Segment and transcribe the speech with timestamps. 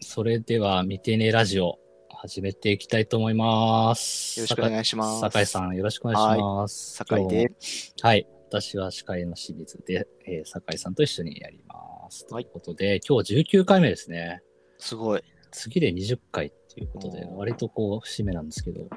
[0.00, 4.40] それでは、見てねラジオ、始めていきたいと思います。
[4.40, 5.20] よろしくお願いします。
[5.20, 6.94] 酒井さん、よろしくお願いします。
[6.96, 7.52] 酒井で
[8.00, 8.26] はい。
[8.48, 11.74] 私は司会の清水で、えー酒井さんと一緒にやりま
[12.10, 12.26] す。
[12.26, 14.42] とはいいうことで、今日19回目ですね。
[14.78, 15.22] すごい。
[15.52, 18.88] 次で20回っていうことで、割とこう、節目なんですけど、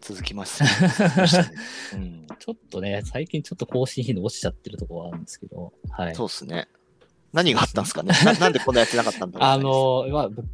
[0.00, 0.64] 続きます。
[1.94, 6.14] うん、ちょっとね、最近ちょっと更新頻度落ちちゃってるところはあるんですけど、はい。
[6.14, 6.66] そうですね。
[7.32, 8.12] 何があったんですかね？
[8.24, 9.48] な なんでこんなやってなかったんだろう？
[9.48, 10.44] あ、の、まあ、ぶ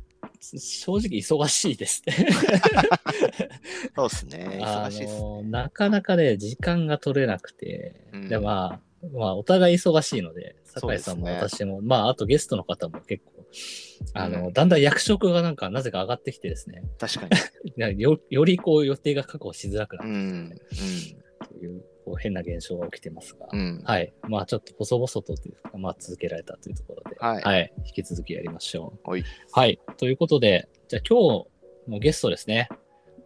[0.41, 2.15] 正直忙しいです ね。
[3.95, 4.61] そうですね。
[4.63, 5.21] あ忙しいです。
[5.21, 13.45] のなかなかね、時間が取れなくて、うんで、まあ、まあ、お互い忙しいので、酒井さんも私も、まあ、あとゲストの方も結構、
[14.15, 17.29] あの、うんだんだん役職がなんか、なぜか上がってきてですね、確か
[17.77, 17.99] に。
[18.01, 20.61] よよりこう予定が確保しづらくなるうん。
[21.49, 23.61] という、こう変な現象が起きてますが、うん。
[23.61, 23.83] うん。
[23.85, 24.13] はい。
[24.29, 29.11] まあ、ちょっと細々とというか、まあ、続けられたというところで、はい引き続きやりましょう。
[29.11, 29.25] はい。
[29.53, 29.81] はい。
[29.97, 31.45] ということで、じゃあ今
[31.87, 32.69] 日のゲストですね。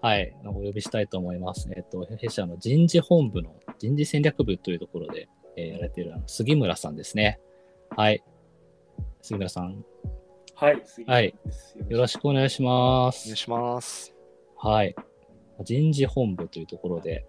[0.02, 0.36] はい。
[0.44, 1.68] お呼びしたいと思います。
[1.74, 7.40] えっと、弊社の人事本部の人事戦略部というところで、えーやられているあの杉村さんですね。
[7.96, 8.22] はい。
[9.22, 9.84] 杉村さん、
[10.54, 11.34] はい、杉はい
[11.88, 13.36] よろしくお願いしますお願い。
[13.36, 14.14] します。
[14.56, 14.94] はい。
[15.64, 17.26] 人事本部というところで、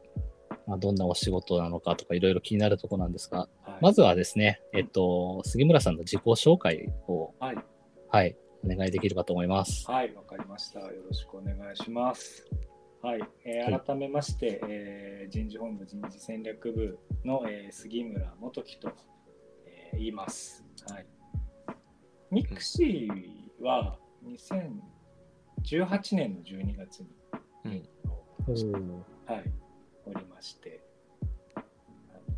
[0.67, 7.57] まあ、どんなお仕事なのかとかいろいろ気になるところなんですが、はいまずはですね、えっと、杉村さんの自己紹介を、はい、
[8.09, 9.85] はい、お願いできればと思います。
[9.89, 10.79] はい、わかりました。
[10.79, 12.43] よろしくお願いします。
[13.03, 18.89] はい、えーはい改めまして、えー人事本部人事戦略部の、えー杉村元樹と、
[19.67, 20.65] えー言います。
[20.89, 21.05] はい。
[22.31, 27.07] ミクシーは2018年の12月に、
[27.65, 29.43] うんはい、
[30.07, 30.81] おりまして、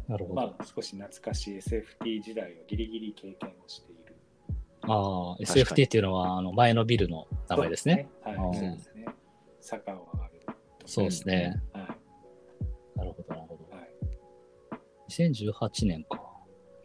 [0.08, 0.42] なるほど。
[0.42, 4.16] まあ、少し懐かしい SFT 時代をギリギリ経験をしている。
[4.81, 8.08] ああ、SFT っていうのは、あの、前のビルの名前ですね。
[8.23, 9.06] そうですねはい、そうですね。
[9.62, 10.31] 坂を上がる。
[10.85, 11.62] そうですね。
[11.74, 11.84] はい。
[12.97, 13.75] なるほど、なるほど。
[13.75, 13.90] はい
[15.09, 16.22] 2018年か。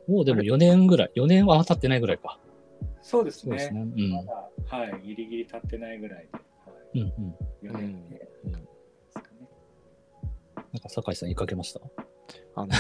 [0.09, 2.39] もうでも4年ぐらい、4年は経ってないぐらいか。
[3.03, 3.59] そうですね。
[3.59, 3.81] そうですね。
[3.81, 4.13] うん。
[4.13, 6.41] まだ、はい、ギリギリ経ってないぐらいで、は
[6.95, 7.77] い、うんうん。
[7.77, 8.64] 4年で、うん。
[10.75, 11.81] なんか、酒井さん言いかけました？
[12.57, 12.73] あの、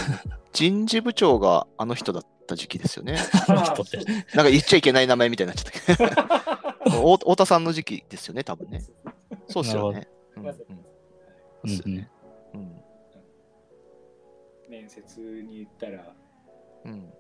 [0.53, 3.17] 人事部長があの人だった時期ですよね。
[3.49, 6.15] なんか言っちゃいけない名前みたいになっちゃったけ
[6.95, 7.03] ど。
[7.03, 8.83] お太田さんの時期ですよね、多分ね。
[9.49, 10.09] そうですよね。
[10.37, 10.55] うんうん
[11.63, 12.11] ですよね。
[12.53, 12.81] うん
[14.69, 16.13] 面接に行ったら、
[16.85, 17.13] うん。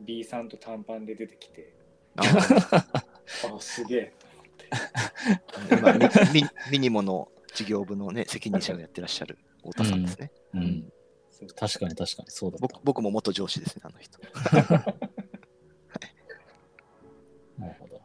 [0.00, 1.74] B さんと短パンで出てきて、
[2.16, 4.26] ああ、すげえと
[5.74, 5.98] 思って。
[5.98, 9.38] 今ミミミニモの事業部のね、責任者をやってらっしゃる
[9.70, 10.32] 太田さんですね。
[10.54, 12.80] ううんう確かに確かに、そうだ僕。
[12.84, 14.18] 僕も元上司ですね、あの人。
[17.58, 18.00] なるほど。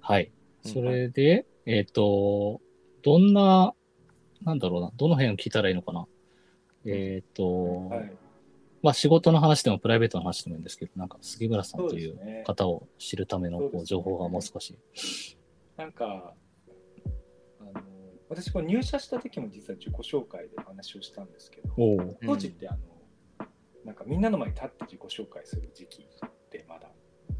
[0.00, 0.26] はい。
[0.26, 2.62] うんそれで、えっ、と、
[3.02, 3.74] どんな、
[4.42, 6.06] なんだろうな、どの辺を聞いたらいいのかな。
[6.86, 8.12] えっ、と、はい、
[8.82, 12.44] まあ仕事の話でもプライベートの話でもいいんですけど、なんか杉村さんという。
[12.44, 14.74] 方を知るためのこう情報がもう少し。
[15.76, 16.34] なんか、
[18.28, 21.74] 私、これ入社した時も実は自己紹介でお話をしたんですけど。
[22.24, 22.78] 当時ってあの、
[23.84, 26.88] なんかみんなの前に立って自己紹介する時期ってまだ、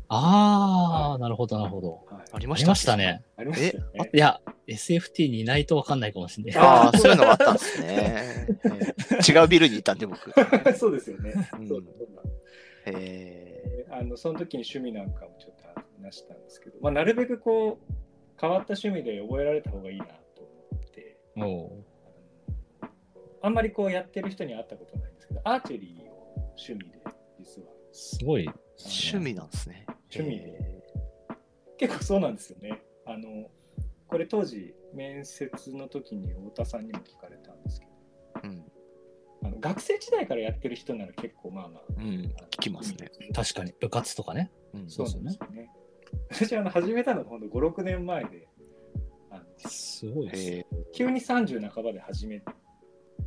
[0.09, 2.05] ああ、はいなるほど、なるほど。
[2.11, 3.25] はい、ありありましたね。
[3.37, 4.11] ありましたよね。
[4.13, 6.63] いや、SFT にいないとわかんないかもしれない。
[6.63, 7.87] ああ、そういうのがあったんですね。
[7.89, 8.47] え
[9.17, 10.33] ー違うビルにいたんで、僕。
[10.77, 11.33] そうですよね。
[11.59, 12.23] うんそうだそうだ
[12.87, 17.95] えであのその時に趣味なんかもちょっと話したんですけど、まあ、なるべくこう
[18.41, 20.24] 変わった趣味で覚えられた方がいいなと思っておお
[23.43, 27.03] あんまりこうやってる人に会ったことないんですけどアーチェリーを趣味で
[27.39, 28.47] 実はすごい。
[28.47, 29.87] ー趣味なんですね。
[30.13, 30.83] 趣味で
[31.79, 33.51] 結構そうなんですよねあの
[34.07, 37.93] これ当時面接の時に太田さんにも聞かれたんですけど
[38.45, 38.65] えーうん。
[39.45, 42.33] あの学生時代からやってる人なら結構まあまあうん。
[42.53, 43.11] 聞きますね。
[43.35, 43.75] 確かに。
[43.81, 44.51] 部活とかね。
[44.73, 45.71] うんそうですよね。
[46.31, 48.49] 私あの始めたのがほんと5、6年前で、
[49.31, 50.51] あのすごいです。
[50.53, 50.64] え
[50.95, 52.41] 急に30半ばで始め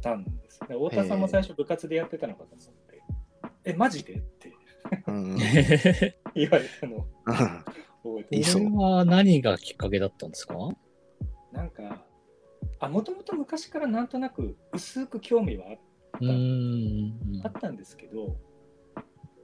[0.01, 0.59] たんです。
[0.67, 3.03] で太田さんも最初部活でやってたのかと思って、
[3.65, 4.13] え、マジで？
[4.13, 4.53] って。
[6.33, 7.05] 言われたのを
[8.03, 10.55] 覚それは何がきっかけだったんですか？
[11.51, 12.05] なんか、
[12.79, 15.73] あ、もともと昔からなんとなく薄く興味はあ
[16.21, 17.41] うーん。
[17.43, 18.37] あったんですけど、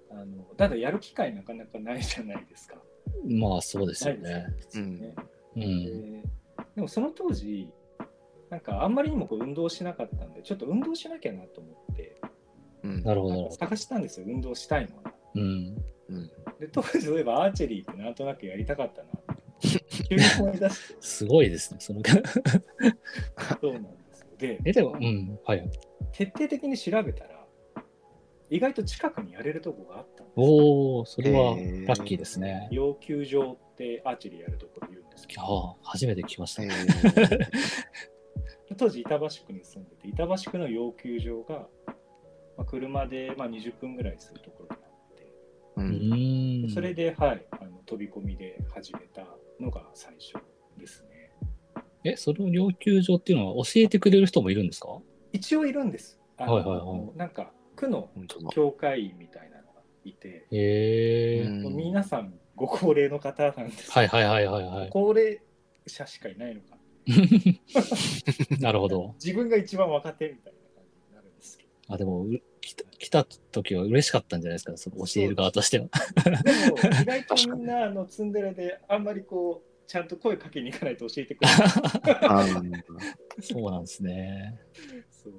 [0.10, 2.78] あのただやる機会なかなかないじゃないですか。
[3.25, 4.22] まあそうですよね。
[4.22, 5.16] ね普通ね。
[5.58, 6.22] うん。
[6.22, 6.30] で
[6.75, 7.70] でもその当時
[8.53, 12.21] なんかあんまりにもこう運動しなかったんでちょっと運動しなきゃなと思って
[12.83, 13.35] うんなるほど。
[13.35, 15.11] なんか探したんですよ運動したいのは。
[15.33, 15.75] うん。
[16.09, 21.79] うんで当時そういえばアーチェリーってなんとなくやりたかったなって急に思い出して、 すごいですね。
[21.79, 22.01] その
[23.59, 24.27] そうなんですよ。
[24.38, 25.67] で、え、でも、うん、はい。
[26.11, 27.47] 徹底的に調べたら、
[28.50, 30.45] 意外と近くにやれるとこがあったんですよ。
[30.45, 31.55] おお、それは
[31.88, 32.67] ラッキーですね。
[32.71, 36.73] 要求場ってアーチェリーやるところ言うんですけど、ああ、初めて聞きましたえね。
[38.74, 41.68] ー当時板橋区に住んでて、板橋区の要求場が、
[42.58, 44.88] まあ、車でまあ20分ぐらいするところにあ
[46.66, 46.74] って。
[46.74, 49.25] それで、はい、あの飛び込みで始めた
[49.60, 50.34] のが最初
[50.78, 51.31] ですね。
[52.04, 55.00] え、その要求状っていうのは教えてくれる人もいるんですか？
[55.31, 56.20] 一応いるんです。
[56.38, 58.10] あのはいはいはいなんか区の
[58.52, 63.92] 教会員みたいなのがいて、へ皆さんご高齢の方なんです。
[63.92, 64.90] はいはいはいはいはい。
[64.92, 65.40] 高齢
[65.88, 66.73] 者しかいないのか。
[68.59, 69.15] なるほど。
[69.23, 75.88] 自分が一番若手みたいな感じになるんですけあ、でも、う来た来た時は嬉しかったんじゃないですか、その教える側としては。
[76.23, 76.31] ど。
[76.31, 83.44] でも意外とみんなあのツンデレであんまりこうちゃんと声かけに行かないと教えてくれない。
[83.44, 84.59] そうなんですね。
[85.11, 85.33] そう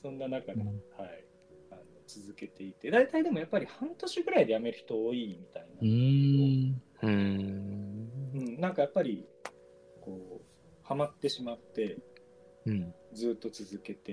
[0.00, 1.24] そんな中で、うんはい、
[1.70, 5.84] あの続けていて、大体でもやっぱり半年ぐらいで辞める人多いみたいなう。
[5.84, 6.82] ん。
[7.02, 9.26] うん、なんかやっぱり
[10.82, 11.98] こうハマってしまって
[12.66, 12.94] うん。
[13.12, 14.12] ずっと続けて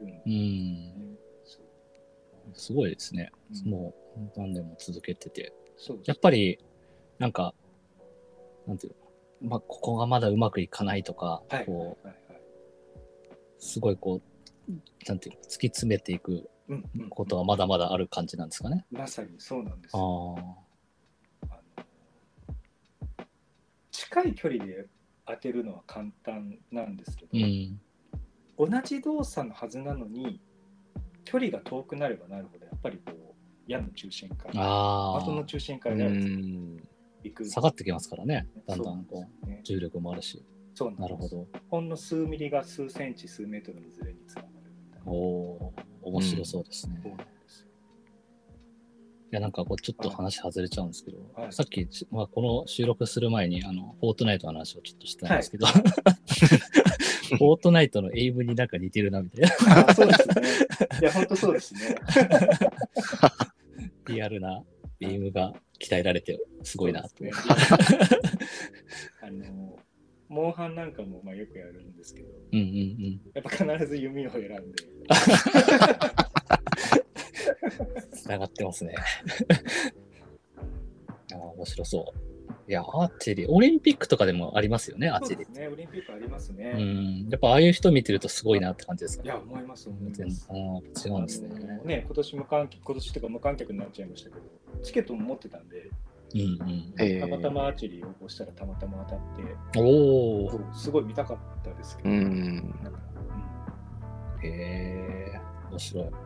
[0.00, 1.12] るんでうすん。
[1.12, 1.16] ね。
[2.54, 3.30] すごいですね。
[3.64, 5.52] うんもう何年も続けてて。
[5.76, 6.58] そうやっぱり、
[7.18, 7.54] なんか、
[8.66, 8.94] なんていう
[9.42, 12.40] の、まあ、ここがまだうまくいかないとか、はいはいこはいはい。
[12.40, 14.22] う、すごいこ
[14.68, 14.72] う、
[15.08, 16.48] なんていうの、突き詰めていく
[17.10, 18.86] ことはまだまだある感じなんですかね？
[18.90, 20.36] まさにそうなんですあよ。
[21.48, 21.82] あ。
[23.90, 24.86] 近い距離で
[25.26, 27.80] 当てるのは簡単なんですけど、うん。
[28.70, 30.40] 同じ動作のはずなのに
[31.24, 35.44] 距離が遠くなればなるほどやっぱりこう矢の中心からあ的のあ。
[35.44, 36.76] 中心かうら矢がん。
[37.24, 38.46] 行く下がってきますからね。
[38.66, 40.44] だんだんこう、重力もあるし。
[40.74, 41.46] そうなるほど。
[41.68, 47.00] ほんの数ミリが数センチ数メートルのズレにつながるみたいなおおー面白そうですね。
[47.02, 47.26] そうなん
[49.36, 51.52] や、なんかこう、ちょっと話外れちゃうんですけど、はい。
[51.52, 59.88] さっき、まあ、この収録する前に、あの、フォートナイトの話をちょっとしたんですけど、 フォートナイトのエイムになんか似てるな、みたいな。
[59.88, 60.34] あそうですね。
[61.02, 61.96] いや本当そうですね。
[64.08, 64.62] リアルな
[65.00, 67.24] エイムが鍛えられて、すごいなと。
[67.24, 67.30] ね
[69.20, 69.78] あの
[70.28, 72.28] モンハンなんかもまあよくやるんですけど。
[72.52, 73.20] うんうんうん。
[73.34, 74.58] やっぱ必ず弓を選んで
[78.12, 78.94] つながってますね。
[81.32, 82.26] あー面白そう。
[82.68, 85.50] いや、アーチェリー、オリンピックとかでもありますよね、アーチェリー。
[85.50, 87.28] ねオリンピックありますね、うん。
[87.28, 91.80] やっぱああいう人見てるとすごいなって感じですかいや思います思い全ます違うんですね。
[91.84, 94.42] ね今年無観客今年とか無観客になっちゃいましたけど
[94.82, 95.90] チケットも持ってたんで
[96.34, 96.94] うんうん。
[96.98, 99.36] えたまたまアーチェリー応募したらたまたま当たっ
[99.74, 102.80] ておおすごい見たかったですけど、うん。
[102.82, 103.00] なんか
[104.42, 105.40] へえ、
[105.70, 106.25] 面白い。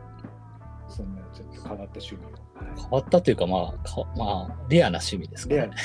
[0.91, 2.25] うんそんなちょっと変わった趣味。
[2.25, 5.55] を、は変わったというか、まあ、かまあ、レアな趣味ですい、か。
[5.55, 5.75] レアね。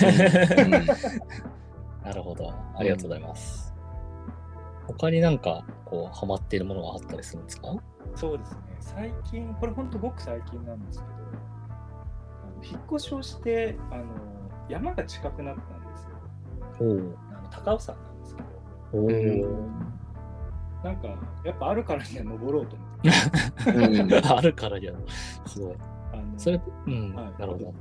[2.03, 2.53] な なるほど。
[2.77, 3.75] ありがとうございます。
[4.87, 7.69] 他になんか、こう、ハマっているものがあったりするんですか？
[8.15, 8.59] そうですね。
[8.81, 11.17] 最近これ本当ごく最近なんですけどあ
[12.57, 14.05] の引っ越しをしてあの
[14.69, 16.11] 山が近くなったんですよ。
[16.81, 16.89] おお。
[17.37, 18.43] あの高尾山なんですけ
[19.43, 19.59] ど。
[20.85, 21.09] なんか
[21.45, 22.95] やっぱあるからには登ろうと思って。
[22.95, 22.96] うん
[24.37, 24.93] あるからじゃ、
[25.47, 25.77] すごい。
[26.37, 27.67] それ、うん、はいなるほど。
[27.67, 27.75] はい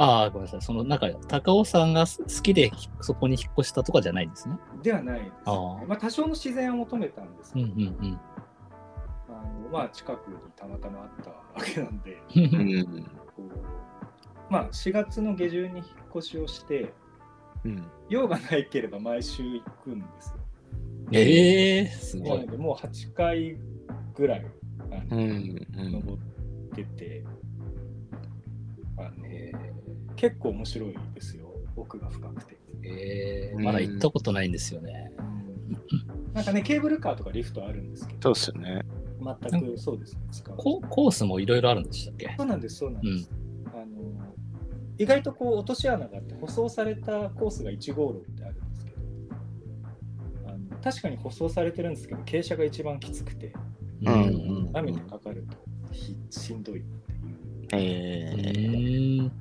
[0.00, 0.62] ああ、ごめんなさい。
[0.62, 4.56] その、なんか、高尾さんが好きでそこに引っ越したとかじゃないんですね。
[4.80, 8.20] ではないです、ねあーまあ、多少の自然を求めたんですうんけど、うん
[9.28, 12.16] あのまあ、近くにたまたまあったわけなんで、
[14.48, 15.86] まあ、4月の下旬に引っ
[16.16, 16.94] 越しをして、
[17.64, 17.90] うん。
[18.08, 20.34] 用がないければ毎週行くんですよ。
[21.10, 22.36] ええすご。
[22.36, 23.58] ないので、もう8回
[24.18, 24.46] ぐらい
[24.90, 25.66] あの、うん。
[25.78, 25.92] うん。
[25.92, 26.18] 登っ
[26.74, 27.24] てて、
[28.98, 29.52] あのえ
[30.16, 32.58] 結構面白いですよ、奥が深くて。
[32.82, 35.12] えうんまだ行ったことないんですよね。
[36.34, 38.82] なんかね、ケーブルカーとかリフトあるんですけど、そうですよね。
[39.50, 40.56] 全くそうですね、使う。
[40.56, 42.34] ココースもいろいろあるんでしたっけ？
[42.36, 43.30] そうなんです、そうなんです。
[43.72, 43.86] あの
[44.98, 48.98] 意外とこう落とし穴があって舗装されたコースが1号路ってあるんですけど
[50.48, 53.52] あの確かに舗装されてるんですけど傾斜が一番きつくて
[54.02, 55.56] うんうん雨にかかると
[55.92, 56.82] ひしんどいっ
[57.68, 58.34] ていうえ。
[58.36, 59.32] ーん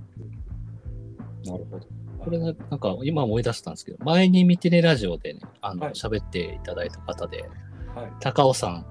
[1.46, 1.88] なるほど。
[2.20, 7.50] これななんか今思い出したんですけど、前にミテレラジオでね、あのはい喋っていただいた方で、
[7.96, 8.86] はい、高尾さん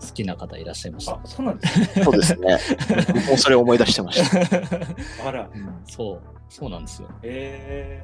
[0.00, 1.20] 好きな方いらっしゃいましたあ。
[1.24, 2.58] そうなんですねそうですね。
[3.14, 5.28] 僕もそれを思い出してました。
[5.28, 5.50] あら
[5.84, 7.08] そう、そうなんですよ。
[7.22, 8.02] え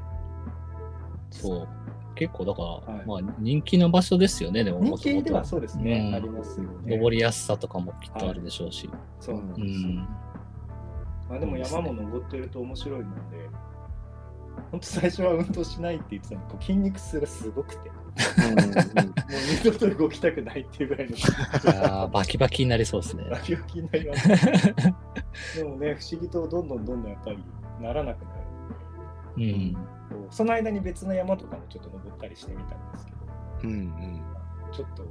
[1.30, 1.68] そう。
[2.20, 6.96] 結構だから、はいまあ人気の場所ですよね、でも人気ではそうですね、うんありますよね。
[6.96, 8.90] 登りやすさとかもきっとあるでしょうし。
[9.18, 9.88] そうなんうですよ。
[9.88, 9.94] ん。
[11.30, 13.48] まあ、でも山も登ってると面白いので、
[14.70, 17.96] 本当最初は運動しないって言ってたのにこう筋肉痛がすごくて、もう
[19.64, 23.24] 二度と動きたくないっていうぐらいのいやーバキバキになりそうですね。
[23.30, 24.36] バキバキになります、ね。
[25.56, 27.42] でもね、不思議とどんどんどんどんやっぱり
[27.80, 28.40] ならなくなる
[29.38, 29.76] うん。
[30.10, 33.18] こうその間に別の山とかもちょっと登ったりしてみたんですけど、
[33.64, 34.22] うんうん。
[34.72, 35.04] ちょっと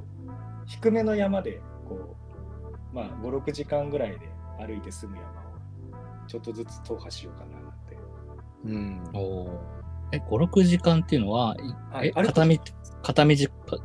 [0.66, 2.16] 低めの山でこ
[2.94, 4.30] う、まあ、5、6時間ぐらいで
[4.60, 5.34] 歩いて済む山を
[6.28, 7.98] ちょっとずつ踏破しようかななんて。
[8.66, 9.04] うん。
[9.14, 9.50] おー。
[10.12, 11.56] え、5、6時間っていうのは、
[11.92, 12.58] はい片道、
[13.04, 13.36] 片道、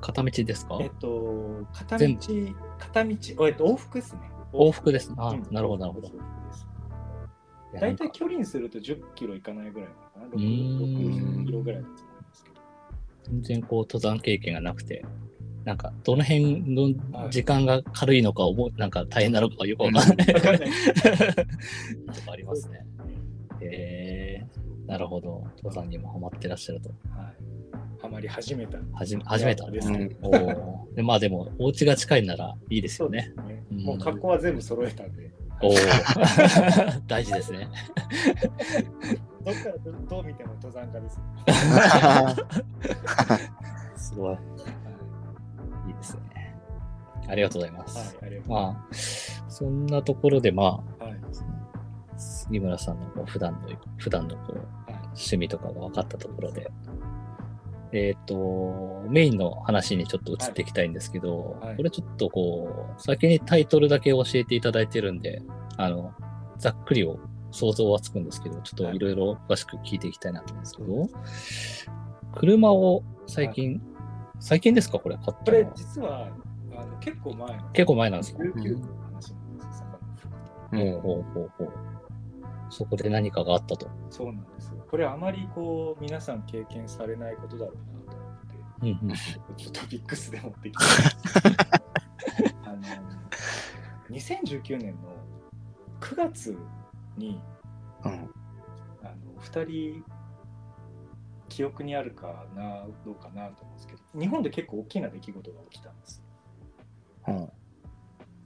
[0.00, 0.78] 片道ですか？
[0.80, 3.10] えっと、片道全、片道、
[3.46, 4.20] えっと、往復ですね。
[4.52, 5.12] 往復です。
[5.16, 6.08] あうんなるほどなるほど。
[6.08, 6.66] 往復です。
[7.72, 10.26] いや大体距離にすると10キロいかないぐらいかな。
[10.26, 10.42] うー6、ん
[11.42, 12.56] 6キロぐらいだと思うんですけど。
[13.24, 15.04] 全然こう登山経験がなくて、
[15.64, 16.82] なんかどの辺の
[17.18, 20.26] はい時間が軽いのか思う、なんか大変なのかよくわかんない。
[22.30, 22.86] ありますね。
[23.60, 24.46] へえ
[24.86, 25.42] なるほど。
[25.56, 26.90] 登山にもハマってらっしゃると。
[26.90, 26.98] はい。
[28.00, 28.78] ハマり始めた。
[28.92, 29.66] はじ始めた？
[29.66, 30.10] んですね。
[30.22, 33.32] うおーでまあでも、お家が近いならいいですよね。
[33.48, 35.30] ねうんもう格好は全部揃えたんで、
[35.62, 35.74] おお
[37.08, 37.68] 大事ですね。
[39.44, 41.20] どっからどどう見ても登山家です。
[44.08, 44.34] すごい。
[44.34, 44.40] は
[45.86, 46.56] いいですね。
[47.28, 47.96] ありがとうございます。
[47.98, 48.94] はい、ありがとうございまあ、
[49.48, 51.02] そんなところで、まます。
[51.04, 56.70] はいあ、杉村さんのこう普段の、普段のこうはい趣味とかが分かったところで、
[57.92, 65.42] えっ、と、メインの話にちょっと移っていきたいんですけど、はいこれちょっとこう、先にタイトルだけ教えていただいてるんで、
[65.76, 66.12] あの、
[66.58, 67.18] ざっくりを
[67.54, 73.80] 想像はつくんですけど、ちょっといろいろ詳しく聞いていきたいなと思うんですけど、車を最近、
[74.40, 76.28] 最近ですかこれ買ったこれ実は
[76.76, 79.84] あの結構前の結構前なんですか？19の話なんです
[80.72, 81.72] ほうほうほうほう。
[82.70, 83.88] そこで何かがあったと。
[84.10, 84.84] そうなんですよ。
[84.90, 89.14] これあまりこう皆さん経験されないことだろうなと思って、うんうん。
[89.14, 90.84] ちょっとトピックスで持ってきて。
[92.66, 92.82] あの
[94.10, 95.14] 2019年の
[96.00, 96.58] 9月
[97.16, 97.40] に
[98.04, 98.16] うんあ
[99.04, 100.04] の2人
[101.48, 106.22] 記憶にあるかなどうかなと思うんですけど日本で結構大きな出来事が起きたんです。
[107.28, 107.50] うん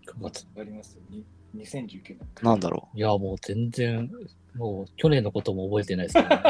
[0.08, 0.46] 9月。
[0.54, 2.18] わかりますに ?2019 年。
[2.42, 4.10] なんだろいや、もう全然、
[4.54, 6.42] もう去年のことも覚えてないですけど、ね。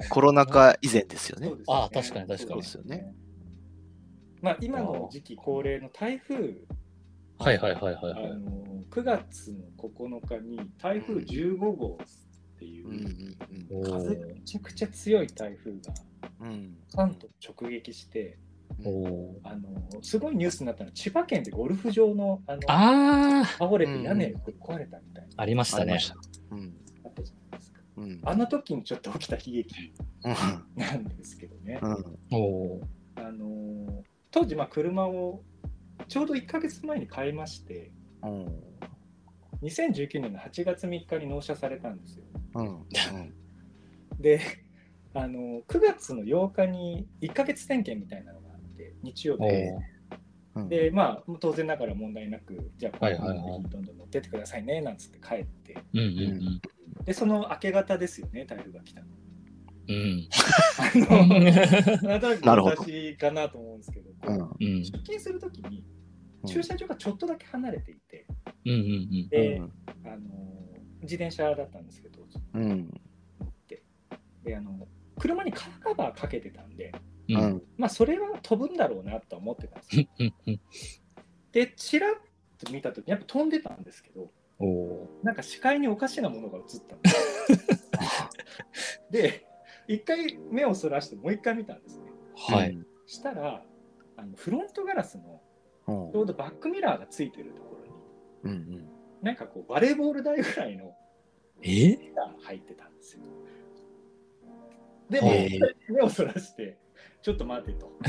[0.00, 0.08] う。
[0.10, 3.14] コロナ禍以前ですよねねあ確かに確かにそうですよね。
[4.42, 6.54] まあ今の時期恒例の台風
[7.38, 8.40] はいはいはいはいあはい。
[8.40, 11.98] の9月の9日に台風15号
[12.56, 13.36] っていう、うんうん
[13.70, 15.78] お風がめちゃくちゃ強い台風が
[16.94, 18.38] 関東直撃して、
[19.44, 23.44] あのすごいニュースになったのは千葉県でゴルフ場のあのあー。
[23.58, 25.82] 倒れて屋根がぶっ壊れたみたいな、ありましたね。
[25.82, 25.98] ありま。
[26.00, 26.16] した。
[26.52, 26.74] うん
[27.04, 27.80] あったじゃないですか。
[27.96, 28.20] うん。
[28.24, 29.92] あの時にちょっと起きた悲劇
[30.24, 30.34] うん。
[30.76, 31.80] なんですけどね。
[31.82, 31.92] うん。
[33.16, 35.42] あの当時まあ車を
[36.08, 37.90] ちょうど1ヶ月前に買いまして
[38.22, 38.62] うん
[39.62, 42.24] 2019年の8月3日に納車されたんですよ。
[42.54, 42.84] うん。
[44.20, 44.40] で
[45.14, 49.44] あの9月の8日に1ヶ月点検みたいなのがあって日曜日。
[49.44, 49.78] おで
[50.68, 53.62] でまあ当然ながら問題なくじゃあ、はいはいはい。
[53.68, 55.76] どんどん乗ってってくださいねなんつって帰って。
[55.94, 56.60] うんうん
[57.04, 59.06] でその明け方ですよね台風が来たの。
[59.88, 60.28] うん。
[62.04, 62.76] なんとなくなるほど。
[62.76, 64.84] 私かなと思うんですけど、うんうん。
[64.84, 65.84] 出勤するときに
[66.46, 68.26] 駐車場がちょっとだけ離れていて、
[68.64, 69.62] うんうんで、
[70.04, 70.18] あの
[71.02, 72.20] 自転車だったんですけど
[72.54, 72.88] うん。
[73.40, 73.82] 乗って
[74.44, 74.86] であの
[75.18, 76.92] 車にカーカバーかけてたんで
[77.28, 77.62] うん。
[77.76, 80.06] まあそれは飛ぶんだろうなとは思ってたんですよ。
[80.18, 80.60] うんうん。
[81.52, 82.14] でちらっ
[82.62, 87.90] と見たときやっぱ飛んでたんですけどおおなんか視界におかしなものが映ったんです
[89.10, 89.46] で
[89.88, 92.54] 一回目をそらしてもう一回見たんですねー。
[92.54, 92.78] はい。
[93.06, 93.62] したら
[94.16, 95.40] あのフロントガラスの
[95.88, 97.76] うんちょうどバックミラーがついてるとこ
[98.44, 98.88] ろにうん
[99.22, 100.94] なんかこうバレーボール台ぐらいの
[101.62, 101.92] え？
[101.92, 103.22] 絵が入ってたんですよ。
[105.08, 106.76] でも、へ目をそらして、
[107.22, 107.92] ちょっと待てと。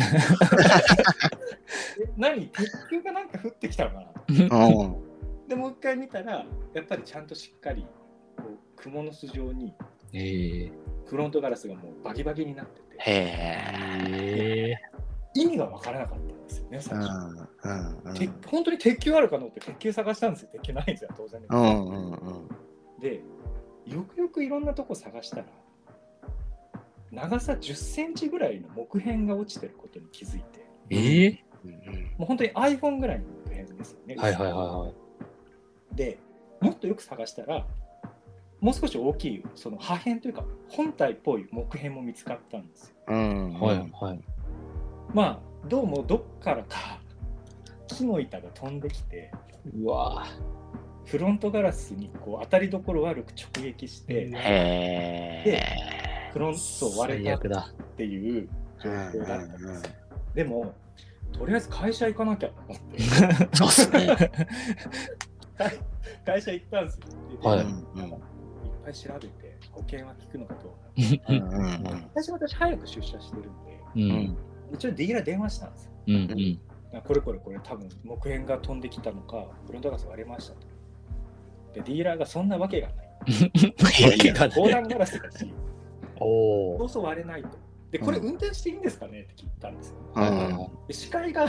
[2.04, 2.48] え何？
[2.50, 4.24] 鉄球がなんか降ってきたのかなと。
[4.34, 7.88] うんで、もう一回見たら、やっぱりちゃんとしっかり、
[8.36, 8.44] こ
[8.78, 9.74] う蜘蛛の巣状に
[10.14, 10.72] ええ
[11.06, 14.08] フロントガラスがもうバキバキになってて、へえ。
[14.10, 14.80] え
[15.36, 17.48] え意味がわからなかったんですよね、最うん初。
[17.64, 20.50] うんう本当に鉄球あるかのって鉄球探したんですよ。
[20.52, 21.42] 鉄球ないんですよ、当然。
[21.48, 22.48] うんうんうん
[23.00, 23.22] で、
[23.86, 25.46] よくよくいろんなとこ探したら、
[27.12, 31.72] 長さ10センチぐらいの木片が落ちてることに気づいて、ええうん
[32.18, 34.16] もう本当に iPhone ぐらいの木片ですよね。
[34.16, 35.96] はいはいはいはい。
[35.96, 36.18] で
[36.60, 37.66] もっとよく探したら
[38.60, 42.96] もう少し大きいその破片というか本体っぽい木片も見つかったんですよ。
[43.08, 43.54] うん。
[43.60, 44.20] はいはい。
[45.14, 47.00] まあどうもどっからか
[47.88, 49.32] 木の板が飛んできて
[49.76, 50.26] うわ
[51.06, 56.32] フロントガラスにこう当たりどころ悪く直撃して、うんへえ。
[56.34, 57.74] フロントを割れたっ。
[57.96, 58.50] ていう
[58.84, 59.72] 状うん況だったんですよ。
[60.36, 60.74] でも
[61.32, 63.00] とりあえず会社行かなきゃと思って
[63.56, 64.08] そうっすね。
[65.58, 65.80] 会
[66.26, 67.06] 会社行ったんですよ。
[67.42, 67.66] ではい
[68.88, 71.22] ぱい調べて保険は効くのかどうか。
[71.27, 73.50] うんうん最初私早く出社してるんで
[73.96, 74.38] ううんん。
[74.74, 75.91] 一応ディーラー電話したんですよ。
[76.08, 77.01] うんうん。
[77.01, 80.60] これこれこれ多分木片が飛んできたのかフロントガラス割れましたと。
[81.74, 83.08] でディーラーがそんなわけがない。
[83.27, 85.53] いやいやが防弾ガラスだし、
[86.20, 86.77] おお。
[86.79, 87.50] そうそう割れないと。
[87.91, 90.72] で、これうん運転していいんですかねって聞いたんですよ。
[90.89, 91.48] 視界が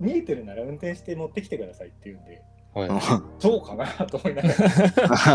[0.00, 2.38] 見えてるなら運転して持ってきてくださいって言うんで、い。
[2.74, 2.90] はい。
[3.38, 4.54] そうかなと思いながら、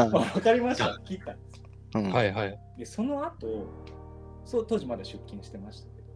[0.02, 0.92] あ わかりました。
[0.92, 1.34] って聞いた。
[1.34, 1.64] んですよ。
[1.96, 2.12] うん。
[2.12, 2.60] はいはい。
[2.78, 3.68] で、その後、
[4.46, 6.08] そう当時まだ出勤してましたけど、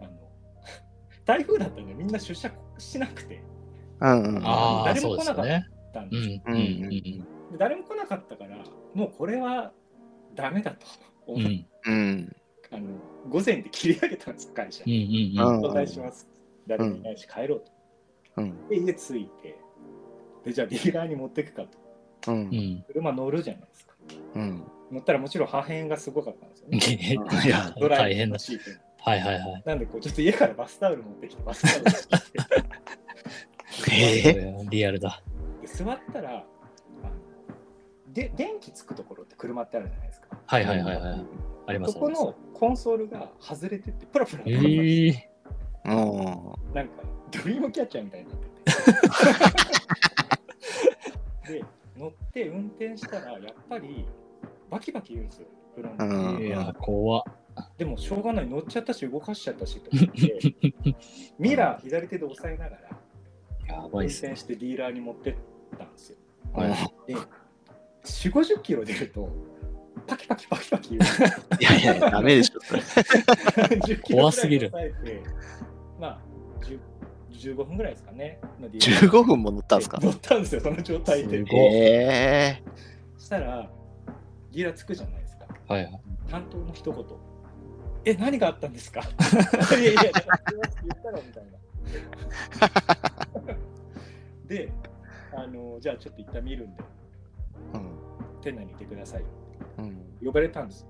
[0.00, 0.10] あの
[1.24, 3.42] 台風だったんでみんな出社しなくて、
[4.00, 4.46] うんうん。
[4.46, 5.46] ああ、そう誰も来なかっ。
[5.92, 6.90] たんうですよんうんうん
[7.52, 8.58] で誰も来なかったから、
[8.94, 9.72] もうこれは
[10.34, 10.86] ダメだと
[11.26, 11.40] 思う。
[11.40, 11.46] ん。
[11.46, 11.92] うって、ん。
[11.92, 12.36] うん。
[12.72, 12.88] あの
[13.28, 14.82] 午前で切り上げたんです、会社。
[14.84, 15.64] うんうんうん。
[15.70, 16.28] お願いします。
[16.66, 17.72] 誰もいないし帰ろうと。
[18.38, 18.68] うん。
[18.68, 19.55] で、家着いて、
[20.46, 22.32] でじゃあディーラーに持ってくかと。
[22.32, 22.84] うんうん。
[22.86, 23.94] 車乗るじゃないですか。
[24.36, 24.62] うん
[24.92, 27.18] 乗ったらもちろん破片がすごかったんですよね。
[27.44, 28.30] いやドライ大変だ。
[28.30, 29.62] ブのシートにはいはいはい。
[29.66, 34.28] なんでこうちょっと家からバスタオル持ってきてバスタオルしてへ
[34.62, 35.20] えリアルだ。
[35.60, 36.44] で座ったら
[38.12, 40.38] で電気つくところって車ってあるじゃないですか。
[40.46, 41.24] はいはいはいはい。
[41.66, 45.30] ありますそこのコンソールが外れててプラプラえプラプラしてえ。
[45.86, 45.94] うん
[46.74, 48.52] なんかドリームキャッチャーみたいになってて
[51.48, 51.64] で
[51.96, 54.06] 乗って運転したらやっぱり
[54.70, 56.04] バキバキ言うんですよフロント。
[56.04, 56.46] うん。
[56.46, 57.24] いや、怖っ。
[57.78, 60.54] でもしょうがない乗っちゃったし動かしちゃったしと思って。
[61.38, 64.30] ミラー左手で押さえながらやば運いっすね。
[64.30, 64.36] 転。
[64.36, 65.34] してディーラーに持ってっ
[65.78, 66.18] たんですよ。
[66.52, 66.70] はい。
[67.06, 69.28] で4 5 0キロ出ると
[70.06, 71.02] パキパキパキパキ言う
[71.60, 72.80] いやいやダメでしょそれ。
[72.82, 75.22] 10キロ 怖すぎるぐらい抑えて
[75.98, 76.20] まあ
[76.60, 76.78] 10
[77.32, 78.38] 15分ぐらいですかね。
[78.60, 79.98] のディーラー15分も乗ったんですか？
[80.00, 81.44] 乗ったんですよその状態で。
[81.62, 82.62] え
[83.18, 83.68] したら
[84.52, 85.46] ディーラーつくじゃないですか。
[85.68, 86.00] はいはい。
[86.30, 87.04] 担当の一言
[88.04, 89.00] え何があったんですか？
[89.80, 90.12] いやいや言っ
[91.02, 91.58] たろみたいな
[94.46, 94.72] で
[95.32, 96.82] あのじゃあちょっと一旦見るんで
[97.74, 97.90] うん
[98.40, 99.24] 店内にいてください
[99.78, 100.88] うん呼ばれたんですよ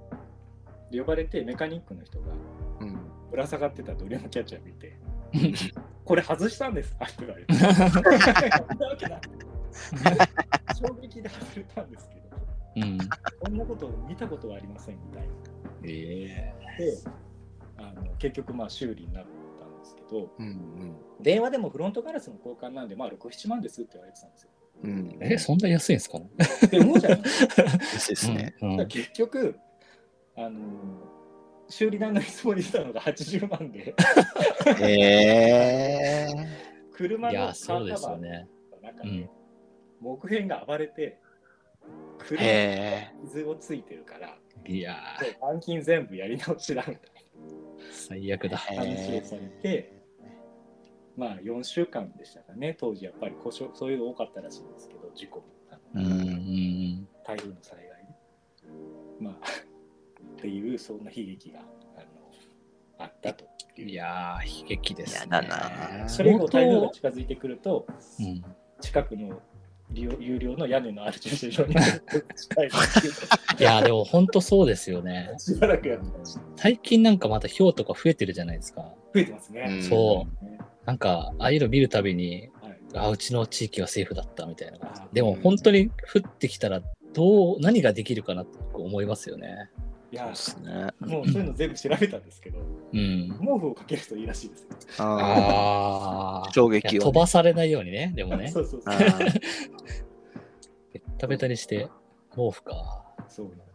[0.91, 2.27] で呼ばれてメカニックの人が
[2.81, 2.99] うん
[3.31, 4.97] ぶら下がってたドリームキャッチャー見て
[6.05, 7.05] これ外したんですか？
[7.05, 7.55] って言われて。
[10.79, 12.23] 衝撃で外れたんですけど。
[12.77, 12.99] うん。
[13.41, 15.29] こんなこと見たことはありませんみたいな。
[15.85, 16.99] えで
[17.79, 19.25] あの結局まあ修理になっ
[19.59, 20.31] たんですけど。
[20.39, 24.51] うん電話でもフロントガラスの交換なんでまあ67万ですって言われてたんですよ。
[24.85, 25.17] うん。
[25.21, 25.33] え。
[25.35, 26.19] え、そんな安いんですか？
[26.19, 26.29] ね
[26.71, 27.47] で思うじゃないです
[28.27, 28.33] か。
[28.35, 28.55] ね。
[28.89, 29.57] 結局
[30.37, 30.61] あの
[31.69, 33.95] 修理代の見積もりしたのが80万で。
[34.79, 36.35] へえ
[36.93, 38.49] 車のカいや、そうーカバーですよね。
[38.73, 39.31] の中でうん
[40.01, 41.19] 木片が暴れて
[42.19, 44.97] 車にへ傷をついてるからいや
[45.39, 48.51] 板金全部やり直しだみたいー、最悪だ。
[48.51, 50.03] な話をされて
[51.17, 52.77] まあ4週間でしたかね。
[52.79, 58.17] 当時やっぱり故障そういうの多かったらしいんですけど事故あのうんうん台風の災害ね
[59.19, 59.35] まあ
[60.37, 62.07] っていうそんな悲劇があの
[62.99, 63.45] あったと
[63.79, 63.89] うん。
[63.89, 65.21] いやー、悲劇です、ね。
[65.31, 67.87] やだなそれ以降台風が近づいてくると
[68.21, 68.45] うん。
[68.81, 69.41] 近くの
[69.93, 71.73] 有料の屋根のある駐車場に
[73.59, 75.33] いやー、でも本当そうですよね。
[75.39, 78.83] しばらくやってました最近なんかまた氷とか増えてるじゃないですか。
[79.15, 84.79] 増えてますね、うんそうねなんか、ああいうの見るたびに、はいあ、うちの地域はセーフだったみたいな
[85.13, 86.81] でも本当に降ってきたら、
[87.13, 89.71] どう、何ができるかなって思いますよね。
[90.13, 92.59] いやそうですねもうそういうの全部調べたんですけど
[92.93, 93.39] うん。
[93.41, 96.53] 毛布をかけるといいらしいですよあああ。
[96.53, 98.49] 衝撃をね飛ばされないようにね、でもね。
[98.49, 98.99] そうそうそう
[100.93, 101.89] ベッタベタにして、
[102.35, 103.05] 毛布か。
[103.29, 103.67] そうなんです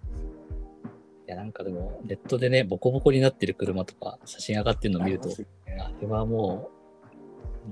[1.28, 6.81] いや、なんかでも、ネットでね、ボコボコになってる車とか、写真上がってるのを見ると、あれはもう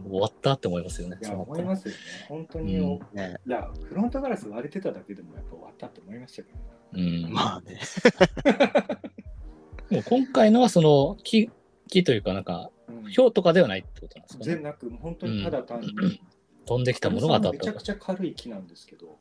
[0.07, 1.17] 終わったって思いますよね。
[1.21, 6.63] いや思いますよね本当に、うんねいやフロントガラス割れてただけでもやっぱ終わったって思いましたけどね
[7.25, 7.33] うん。
[7.33, 7.79] まあね
[9.89, 11.49] もう今回のはその木、
[11.87, 14.53] 木というかなんか、うん氷とかではないってことなんですかね。
[14.53, 16.21] 全なく、本当にただ単に、
[16.65, 17.83] 飛んできたものが当たったとめちゃく。
[17.83, 19.17] ちゃ軽い木なんですけど、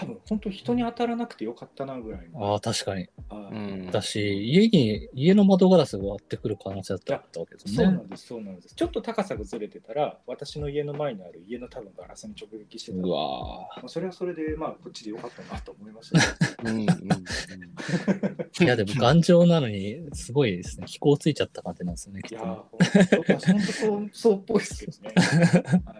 [0.00, 2.52] 多分本当人に当たらなくてよかったなぐらいの。
[2.52, 3.08] ああ、確かに。
[3.28, 4.18] あうんだし、
[4.50, 7.90] 家に、家の窓ガラスが割ってくる可能性だったわけですねそうな。
[7.92, 8.74] んです、そうなんです。
[8.74, 16.24] ちょっと高さがずれてたら、私の家の前にある家の多分ガラスに直撃してたうまわあ、それはそれで、まあ、こっちでよかったなと思いました、ね。
[16.64, 20.86] うんうんー いや、でも頑丈なのに、すごいですね。
[20.86, 23.08] 飛行ついちゃった感じなんですよね、きいやっとーね。
[23.26, 25.14] ほんと、本当そうそうっぽいですけどね、
[25.84, 25.94] は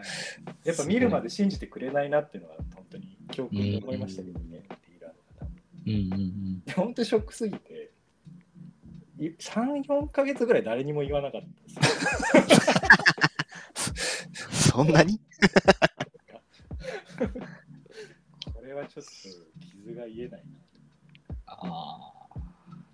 [0.64, 0.68] い。
[0.68, 5.50] やっぱ見るまで信じてくれないなっていうのは、本当に教訓に思いましたけどね、ディーラーの方も。
[5.86, 6.62] うんうんうん。
[6.74, 7.92] 本当ショックすぎて、
[9.18, 11.48] い3、4ヶ月ぐらい誰にも言わなかった
[13.80, 14.10] で
[14.54, 14.70] す。
[14.72, 15.20] そんなに？
[18.54, 19.10] これはちょっと
[19.60, 20.48] 傷が癒えないな。
[21.46, 22.40] ああ、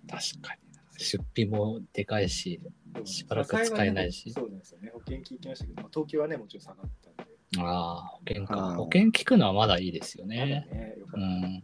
[0.07, 0.61] 確かに。
[0.99, 2.59] 出費もでかいし、
[3.05, 4.89] しばらく使えないしそうなんですよね。
[4.93, 6.89] 保険聞きましたけど、まあ、東京はね、もちろん下がっ。
[7.59, 8.75] ああ、保険か。
[8.75, 10.67] 保険聞くのはまだいいですよね。
[10.71, 11.63] ね、よかった、うん。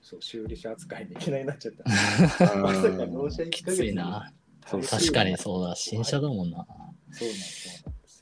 [0.00, 1.84] そう、修理者扱いにいきなりなっちゃった。
[2.56, 4.32] まさか納車1きついな。
[4.66, 6.66] そう確かにそうだ、新車だもんな。
[7.10, 8.20] そうなんです、そうなんです。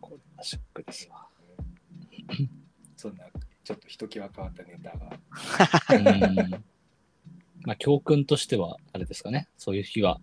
[0.00, 1.26] これはショックですわ。
[2.96, 3.24] そんな、
[3.64, 5.18] ちょっとひときわ変わったネタが。
[5.98, 6.02] う
[6.46, 6.50] ん。
[7.64, 9.48] まあ、教訓としては、あれですかね。
[9.56, 10.20] そういう日は、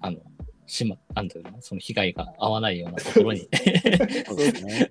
[0.00, 0.20] あの、
[0.70, 1.60] しま、なんていうの？
[1.60, 3.40] その被害が合わないようなところに、
[4.26, 4.88] そうですね。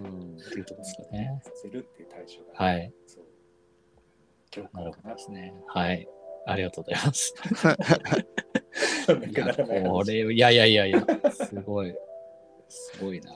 [0.00, 1.40] うんっていうところですかね。
[1.44, 2.64] させるっていう対処が。
[2.64, 2.92] はい。
[3.06, 3.24] そう。
[4.50, 5.54] 教なるほどですね。
[5.68, 6.08] はい。
[6.46, 7.34] ありがとうございます。
[9.28, 11.94] いくや、これ、いやいやいやいや、すごい、
[12.68, 13.32] すごいな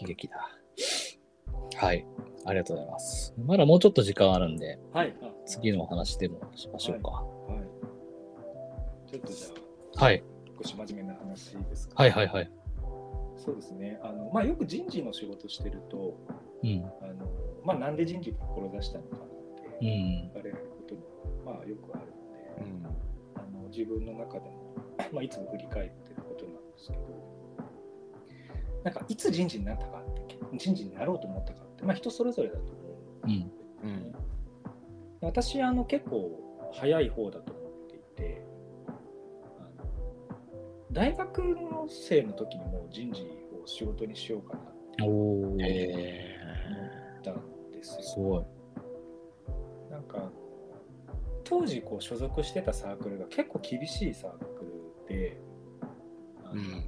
[0.00, 0.58] 悲劇だ。
[1.76, 2.06] はい。
[2.46, 3.34] ありがとうございます。
[3.38, 5.14] まだもうちょっと時間あるんで、はい。
[5.22, 7.10] あ次のお話でもしましょうか。
[7.10, 7.60] は
[9.06, 9.10] い。
[9.10, 9.63] ちょっとじゃあ、
[9.96, 10.22] はい。
[10.62, 12.02] 少し真面目な話ですか？
[12.02, 12.50] はいはいはい。
[13.36, 13.98] そうですね。
[14.02, 16.16] あの、まあ、よく人事の仕事してると、
[16.62, 16.84] うん。
[17.02, 17.26] あの、
[17.64, 19.86] まあ、なんで人事を志したのかなってうん。
[20.30, 22.86] 聞かれることも、まあ、よくあるので、うん
[23.36, 24.74] あの自分の中でも、
[25.12, 27.00] まあ、いつも振り返ってることなんですけど、
[28.84, 32.72] なんかいつ人事になったかって、人事になろうと思ったかって、まあ、人それぞれだと思
[33.24, 33.90] うんうん。
[33.90, 34.14] うん
[35.20, 36.30] 私あの結構
[36.72, 38.44] 早い方だと思っていて
[40.94, 44.64] 大学の生の時にもう人事を仕事にしようかなっ
[44.96, 45.58] て思っ
[47.24, 48.02] たんですよ。
[48.02, 48.44] すごい。
[49.90, 50.30] なんか
[51.42, 54.44] 当時こう所属してたサークルが結構厳しいサーク
[55.08, 55.36] ルで、
[56.52, 56.84] うん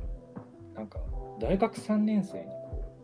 [0.74, 1.00] なんか
[1.40, 2.94] 大学3年生にこ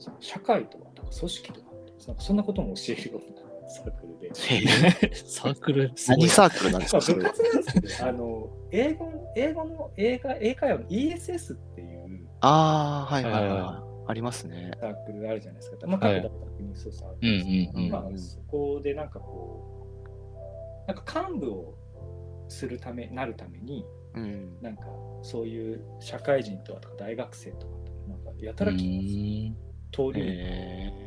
[0.00, 1.66] う社会とはとか組織とは
[2.08, 4.30] なんかそんなことも教えるようなサークルで。
[5.14, 12.04] サークル、何サークルなんですまあ、か部活なんですけど、あの英語英語の映画英会話の ESS っていう
[12.40, 13.84] ああ、はいはいはい。
[14.06, 14.70] ありますね。
[14.80, 15.86] サークルがあるじゃないですか。
[15.86, 16.22] まあ、はい。
[16.22, 17.06] 各大学にそうさ、
[17.90, 19.86] まあ、そこでなんかこ
[20.84, 21.74] う、なんか幹部を
[22.48, 24.58] するため、なるために、うん。
[24.60, 24.82] なんか
[25.22, 29.54] そういう社会人とか大学生とかと、なんかやたうらき
[30.16, 31.03] え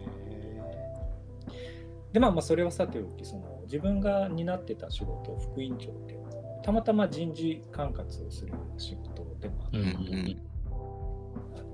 [2.18, 6.18] でまあまあそれはさておきその自分が担ってた仕事副委員長って
[6.64, 10.42] たまたま人事管轄をするような仕事でもあって、うんうん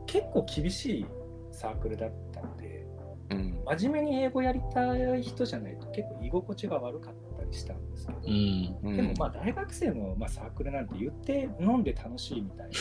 [0.06, 1.06] 結構厳しい
[1.50, 2.86] サークルだったんで
[3.32, 3.60] うん。
[3.66, 7.14] 真面目に英語やりたい人じゃないと結構居心地が悪かっ
[7.54, 8.78] したんですけど、うん。
[8.84, 12.74] うんでもまあ大学生のまあサークルなんて言って飲んで楽しいみたいな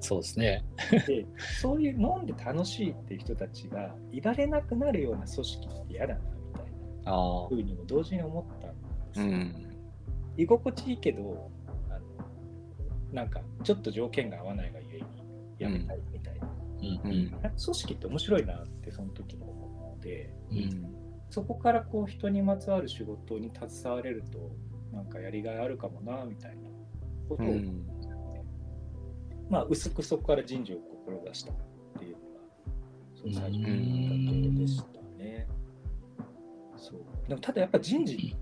[0.00, 0.64] そうですね。
[1.06, 1.26] で
[1.60, 6.64] そういう飲んで楽しいっていう人たちがいられなくなるような組織って嫌だなみたい
[7.04, 7.54] なああふ。
[7.54, 8.76] うにも同時に思ったんで
[9.14, 9.76] すよ、うん。
[10.36, 11.50] 居心地いいけど
[11.90, 12.00] あの
[13.12, 15.06] なんかちょっと条件が合わないがゆえに
[15.58, 16.48] やめたいみたいな、
[16.80, 17.10] うんうん。
[17.10, 17.30] うん。
[17.30, 24.50] なんか組織って面白いなってその時も思ってうんそこからこう人にまつわる仕事に携われると
[24.92, 26.68] なんかやりがいあるかもなみたいな。
[27.28, 27.86] ことを、うん。
[29.48, 31.56] まあ薄くそこから人事を志したっ
[31.98, 32.24] ていうのが
[33.14, 35.46] その最初のきっかけでしたね。
[36.76, 37.28] そう。
[37.28, 38.36] でもただやっぱ人事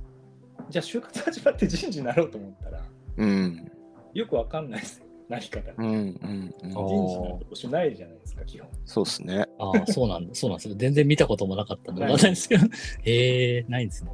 [0.68, 2.82] じゃあ就活始まって人事になろうと思ったら
[3.18, 3.70] うん。
[4.14, 5.86] よくわかんないですよ何かだうん。
[5.86, 6.54] うん。
[6.62, 8.68] あー人事なんて募集ないじゃないですか基本。
[8.84, 9.46] そうですね。
[9.58, 10.34] ああ、そうなんだ。
[10.34, 10.74] そうなんですよ。
[10.76, 12.66] 全然見たこともなかったんで、わかんないですけど。
[13.02, 14.10] へえ、ないんですね。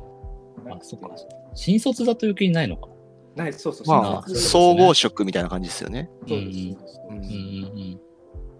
[0.64, 1.10] なんかそっか
[1.54, 2.88] 新卒だと余計にないのか
[3.36, 3.44] な。
[3.44, 3.86] ないそうそう。
[3.86, 6.10] まあ、総合職みたいな感じですよね。
[6.28, 7.18] そうですそうですそうですうんう
[7.98, 8.00] ん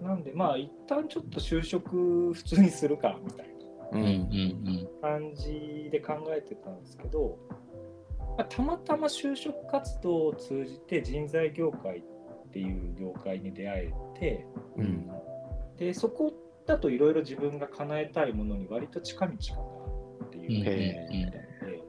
[0.02, 3.46] なんでまあ一旦ちょっと就職普通にするかみたい
[3.92, 7.38] な感じで考えてたんですけど、
[8.36, 12.02] まあたまたま就職活動を通じて人材業界っ
[12.52, 15.10] ていう業界に出会えてうん。
[15.78, 16.32] でそこ
[16.66, 19.54] だといろいろ自分が叶えたいものに割と近道か
[20.20, 20.64] なっていう。
[20.64, 21.82] ふうにへ思ったので、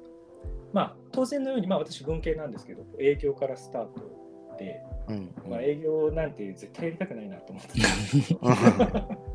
[0.74, 5.34] まあ当然のように、まあ、私文系なんですけど営業からスタートで、うん。
[5.50, 7.88] まあ、営業なんて絶対やりたくないなと思ってたんで
[8.22, 8.40] すけど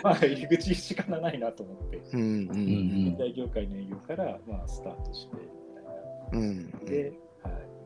[0.02, 1.96] まあ入り口しかないなと思って。
[2.12, 5.40] うんうん業界の営業から、まあ、スタートしてみ
[5.74, 6.38] たいな。
[6.38, 6.48] うん。
[6.48, 7.12] うんで、はい、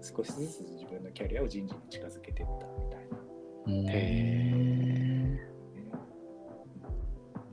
[0.04, 3.16] 少しずつ自分のキャリアを人事に近づけていったみたいな。
[3.66, 3.88] うん。
[3.88, 5.40] へ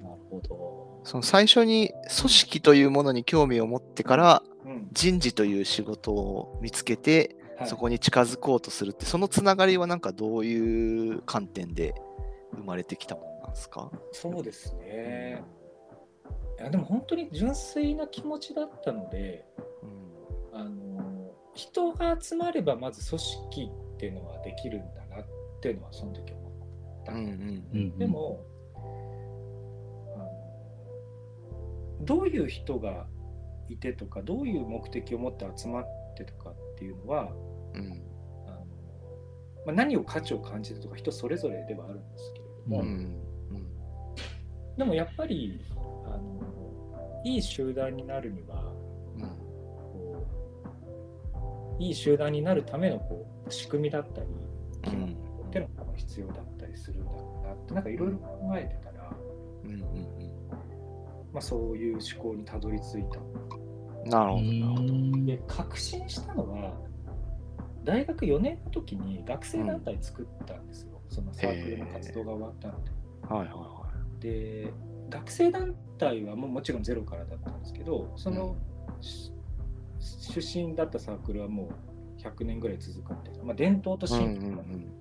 [0.03, 1.01] なるほど。
[1.03, 11.95] その最初に組織というものに興味を持ってからうん人事という仕事を見つけてはいそこに近づこうとするってそのつながりはなんかどういう観点で
[12.53, 13.91] 生まれてきたものなんですか？
[14.11, 15.43] そうですね。
[16.59, 19.45] いやでも本当に純粋な気持ちだったので、
[20.53, 20.80] うんあの
[21.62, 25.26] 人が集まればまず組織っていうのはできるんだなっ
[25.62, 27.13] ていうのはその時思った。
[27.13, 28.43] うんうんうんで、も、
[32.02, 33.06] どういう人が
[33.69, 35.86] いてとかどういう目的を持って集まっ
[36.17, 37.32] てとかっていうのは
[37.76, 38.02] うん。
[38.47, 38.65] あの、
[39.67, 44.76] まあ、何を価値を感じるとか人それぞれではあるんですけれども、うんうん。
[44.78, 45.62] でもやっぱり
[46.06, 48.70] あのいい集団になるには
[51.81, 54.27] いい集団になるためのこう仕組みだったり
[54.83, 59.11] 機能っていうのが必要だったりするんだろうなってなんかいろいろ考えてたら、
[59.63, 59.79] うんうん
[61.33, 63.19] まあ、そういう思考にたどり着いた。
[63.19, 64.75] うんなるほどなるほ
[65.17, 65.25] ど。
[65.25, 66.73] で確信したのは
[67.83, 72.91] 大学4年の時に学生団体作ったんですよ、そのサークルの活動が終わったので。
[73.27, 74.73] はいはいはで
[75.09, 78.55] 学生団体はもうもちろんゼロからだったんですけどその、
[79.01, 79.31] し
[80.01, 81.69] 出身だったサークルはも
[82.17, 84.91] う100年ぐらい続くみたいな、まあ、伝統というん新規、うん。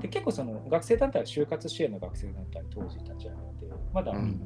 [0.00, 4.40] で結構その学生団体は就活支援の学生団体当時立ち上げてまだ、うん。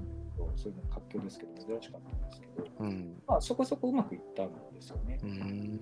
[0.57, 2.87] そういうの活況ですけど珍しかったんですけど、うん。
[2.87, 5.19] うんまあ、そこそこうまくいったんですよね。
[5.23, 5.81] うん。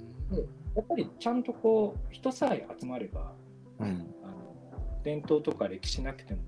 [0.74, 3.32] やっぱりちゃんとこう人さえ集まれば
[3.78, 4.14] うん。
[4.22, 6.40] あの伝統とか歴史なくても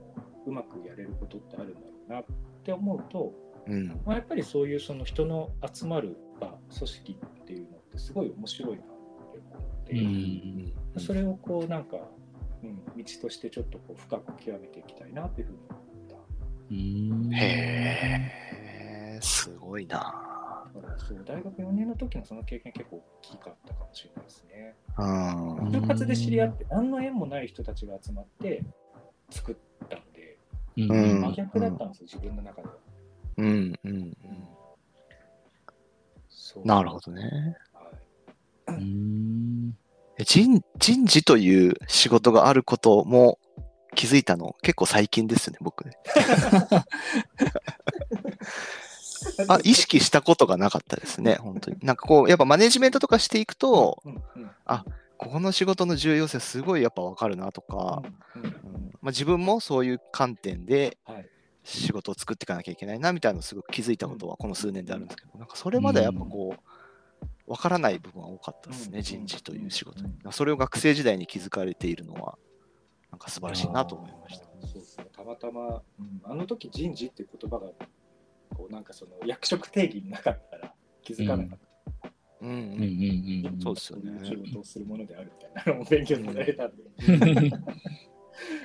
[0.47, 2.25] うまくやれることってあるんだろうなっ
[2.65, 3.33] て思うと、
[3.67, 3.89] うん。
[4.05, 8.93] まあ、やっぱりそういうその人の集まる場組織っていうのってすごい面白いなって
[9.51, 11.97] 思って、うんそれをこうなんか、
[12.63, 17.25] うん、道としてちょっとこう深く極めていきたいなっていうふうに思った。
[17.25, 17.35] うん。
[17.35, 19.97] へえすごいな
[20.75, 24.75] だからそう大学4年の時のその経験結構大きかったかもしれないですね。
[24.99, 28.63] うんうん就活で知り合って何の縁もない人たちが集まって
[29.31, 29.57] 作っ
[29.89, 30.39] たんで、
[30.77, 32.75] 真逆だったんですよ、自分の中では。
[33.39, 34.17] うんうんうん
[36.53, 36.67] そう。
[36.67, 37.57] なるほどね。
[38.67, 38.75] はい。
[38.75, 39.77] うん。
[40.19, 43.39] え人人事という仕事があることも
[43.95, 44.57] 気づいたの？
[44.63, 45.97] 結構最近ですね僕ね。
[49.49, 51.77] あ意識したことがなかったですね本当に。
[51.83, 54.85] なんかこうやっぱマネジメントとかしていくとうんうんあ
[55.19, 58.03] ここの仕事の重要性すごいやっぱ分かるなとか、
[58.35, 58.53] うんうんうん。
[59.03, 61.29] まあ、自分もそういう観点ではい
[61.63, 66.71] 仕事を作っていかなきゃいけないなみたいなのをすごく気づいたことはこの数年であるんですけど、なんかそれまではやっぱこう、
[67.47, 70.33] 分からない部分は多かったですね、うん人事という仕事にうん。
[70.33, 72.39] それを学生時代に気づかれているのは、
[73.11, 74.45] なんか素晴らしいなと思いました。
[74.45, 75.07] そうですね。
[75.13, 77.69] たまたま、うんあの時人事っていう言葉が、
[78.55, 81.59] こうなんかその役職定義になかったら気づかなかっ
[82.03, 82.11] た。
[82.41, 83.61] うんうんうんうん。
[83.61, 86.85] そうですよね仕事をするものであるみたいなのを勉強されたんで。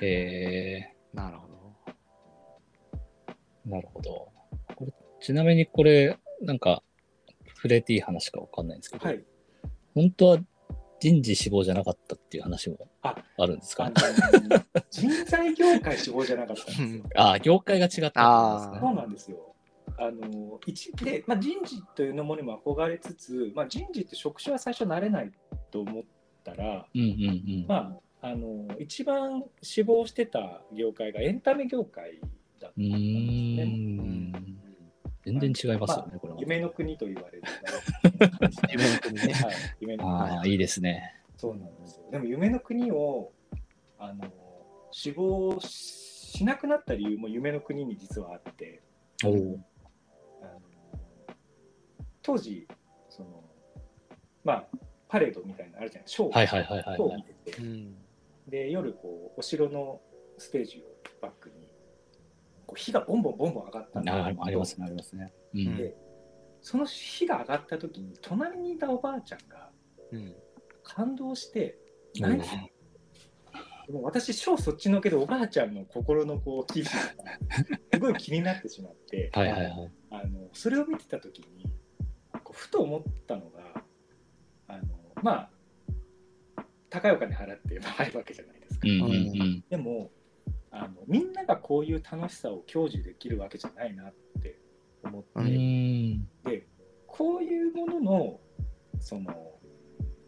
[0.00, 1.55] へえなるほど。
[3.66, 4.28] なるほど。
[4.76, 6.82] これちなみにこれ、なんか、
[7.56, 9.24] 触れていい話かわかんないんですけど、はい。
[9.94, 10.38] 本当は
[11.00, 13.90] 人事志望じゃなかったっていう話もああるんですか？
[14.90, 17.04] 人材業界志望じゃなかったんですよ。
[17.16, 19.54] ああ、業界が違ったねそうなんですよ。
[19.98, 25.32] あの一で、まあ、人事というのもにも憧れつつ、まあ、人事って職種は最初慣れない
[25.70, 26.04] と思っ
[26.44, 27.12] たら、うんうんう
[27.62, 27.64] ん。
[27.66, 32.20] まあ、あの一番志望してた業界がエンタメ業界
[32.66, 34.32] だったうんーん。
[35.24, 36.38] 全然違いますよね、これは。
[36.40, 37.42] 夢の国と言われる。
[38.70, 39.32] 夢の国ね。
[39.32, 41.20] はい、夢の国ああ、いいですね。
[41.36, 42.10] そうなんですよ。
[42.12, 43.32] でも夢の国を
[43.98, 44.30] あの
[44.92, 48.82] 志望しなくなった理由も夢の国に実はあって、
[49.24, 49.58] おお。
[50.42, 50.60] あの
[52.22, 52.68] 当時
[53.08, 53.42] その
[54.44, 54.68] まあ
[55.08, 57.16] パレードみたいなのあるじゃないショーはいはいはいはいショーをはい。
[57.16, 57.96] 見てて、うん
[58.48, 60.00] で夜こうお城の
[60.38, 60.82] ステージを
[61.20, 61.65] バックに
[62.66, 65.32] こう火がボンボンボンボン上がったあありますね、ありますね。
[65.54, 65.76] ううんん。
[65.76, 65.94] で
[66.60, 69.70] その火が上がった時に隣にいたおばあちゃんが
[70.12, 70.34] うん。
[70.82, 71.78] 感動して
[72.16, 76.90] うん何でも私小そっちのけでおばあちゃんの心のこう気分が
[77.92, 79.92] すごい気になってしまって はいはいはい。
[80.10, 81.70] あのそれを見てた時に
[82.42, 83.84] こうふと思ったのが
[84.66, 84.84] あの
[85.22, 85.50] ま
[86.56, 88.88] あ高いお金払って入るわけじゃないですか。
[88.88, 89.64] うんうんうん。
[89.68, 90.10] でも
[90.78, 94.58] あのみんながこういう楽しさを享受できるわけじゃないなって
[95.02, 96.28] 思って、うーん。
[96.44, 96.66] で
[97.06, 98.40] こういうものの
[99.00, 99.32] その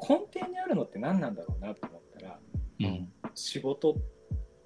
[0.01, 2.39] 根底にあるのって何なんだろうなと思ったら
[2.81, 3.13] うん。
[3.35, 3.97] 仕事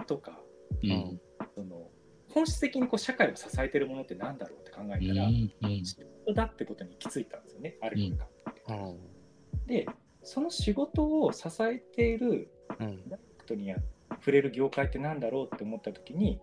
[0.07, 0.39] とか
[0.83, 1.21] うん。
[1.55, 1.89] その
[2.29, 5.85] 本質的にこう社会を支えてるものって何だろうって考えたら、うん。
[5.85, 8.27] 仕事だってことに気づいたんですよねある日が。
[8.69, 9.67] うん。
[9.67, 9.87] で
[10.23, 13.09] その仕事を支えているうん。
[13.09, 13.77] ダイレクトにや
[14.23, 16.41] 触れる業界って何だろうって思った時に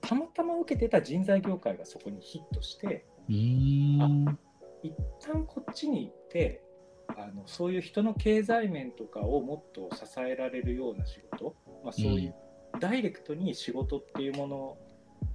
[0.00, 4.38] たまたま受けてた人材業界がそこにヒットしてうーん。
[4.82, 6.62] 一旦こっちに行って
[7.08, 12.34] あのそういう人の経済面とかをもっと支えられるような仕事、まあ、そういう
[12.80, 14.56] ダイレクトに仕事っていうもの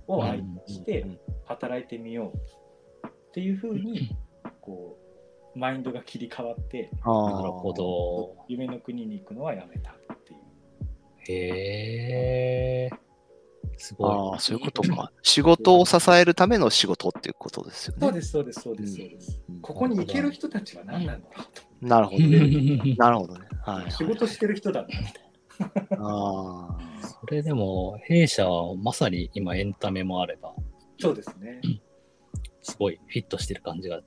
[0.08, 1.06] を相手して
[1.46, 4.16] 働いてみようっていうふうに
[4.62, 4.98] こ
[5.56, 7.32] うマインドが切り替わってああ。
[7.32, 7.74] なるほ。
[7.74, 8.36] ど。
[8.48, 9.96] 夢の国に行くのはやめた。
[11.34, 13.08] へえ。
[13.78, 15.12] すごああ、そういうことか。
[15.22, 18.00] 仕事を支えるための仕事っていうことですよね。
[18.02, 19.42] そうですそうですそうですそうです。
[19.50, 21.62] うんここに行ける人たちは何なんだろうと。
[21.82, 22.24] なるほど。
[22.98, 23.48] なるほどね。
[23.64, 23.92] はい、はい。
[23.92, 25.04] 仕事してる人だなみたい
[25.90, 25.98] な。
[26.00, 27.08] ああ。
[27.08, 30.56] それでも、弊社はまさに今エンタメもあれば、
[31.00, 31.62] そうですね。
[32.62, 34.02] すごいフィットしてる感じが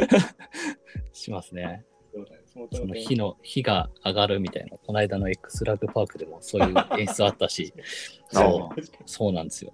[1.12, 1.84] しますね。
[2.72, 7.72] その火の、火が上がるみたいな、この間の X ラグパークでもそういう演出あったし、
[8.30, 9.72] そうそうなんですよ。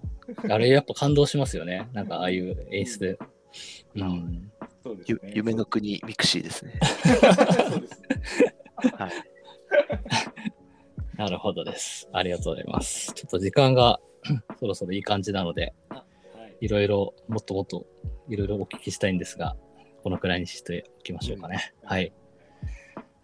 [0.48, 1.88] あれやっぱ感動しますよね。
[1.92, 3.18] なんかああいう演出で。
[3.96, 4.50] うん。
[4.60, 5.32] ゆそうですね。
[5.34, 6.78] 夢の国ミクシーですね。
[6.82, 8.08] そうですね。
[8.96, 9.10] はい。
[11.16, 12.08] なるほどです。
[12.12, 13.12] ありがとうございます。
[13.14, 14.00] ちょっと時間が
[14.60, 16.04] そろそろいい感じなので、は
[16.60, 16.66] い。
[16.66, 17.86] いろいろ、もっともっと
[18.28, 19.56] いろいろお聞きしたいんですが、
[20.02, 21.74] このくらいにしておきましょうかね。
[21.82, 22.12] うんはい。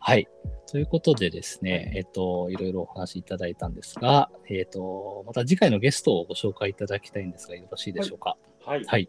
[0.05, 0.27] はい。
[0.67, 8.37] ということでですね、えっと、いろいろお話いただいたんですが、えっと、また次回のゲストをご紹介いただきたいんですが、よろしいでしょうか？
[8.65, 8.85] はい。
[8.85, 9.09] はい。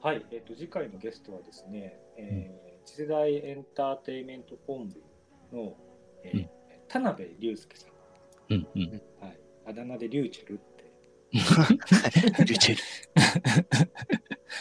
[0.00, 0.24] はい。
[0.30, 5.00] えっ、と、次回のゲストはですね、えー次世代エンターテインメント本部
[5.56, 5.76] の、
[6.24, 6.50] えーうん
[6.88, 8.54] 田辺隆介さん。
[8.54, 9.02] うんうん。
[9.20, 9.40] はい。
[9.66, 10.92] あだ名でリューチェルって
[12.44, 12.82] リュチェル。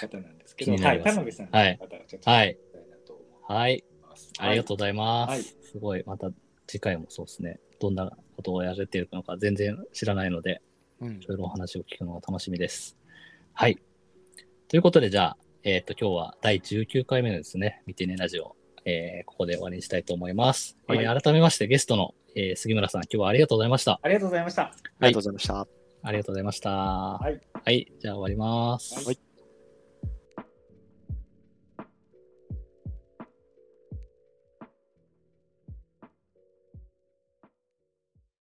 [0.07, 0.77] 方なんですけど、は。
[0.77, 3.83] 気にない田辺さんのはい方をちょっとはい聞きたいなと思いはい。
[4.29, 4.47] ます。
[4.47, 5.29] ありがとうございます。
[5.31, 6.29] はいすごい、また
[6.67, 10.61] 次回もそうですね、どんなことをやられているのか全然知らないので、
[10.99, 12.97] うんいろいろお話を聞くのが楽しみです。
[13.53, 13.79] はい。
[14.67, 18.55] ということで、じゃあ、えっ、と、今日は第19回目のですね、見てねラジオ、
[18.85, 20.77] えーここで終わりにしたいと思います。
[20.87, 23.99] はいえー改めましてゲストの、えー杉村さん、今日はありがとうございました。
[24.01, 24.63] ありがとうございました。
[24.63, 25.67] ありがとうございました。
[26.03, 26.69] ありがとうございました。
[26.69, 27.41] はい。
[27.63, 27.91] はい。
[27.99, 29.05] じゃあ終わります。
[29.05, 29.30] はい